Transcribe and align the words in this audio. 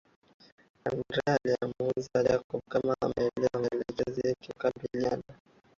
Andrea 0.83 1.31
alimuuliza 1.33 2.23
Jacob 2.23 2.61
kama 2.69 2.95
ameelewa 3.01 3.53
maelekezo 3.69 4.21
yake 4.29 4.47
na 4.47 4.53
wakakubaliana 4.65 5.23